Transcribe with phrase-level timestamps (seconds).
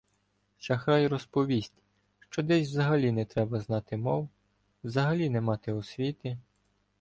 [0.57, 1.81] Шахрай розповість,
[2.19, 4.29] що десь «взагалі не треба знати мов»,
[4.83, 6.37] «взагалі не мати освіти»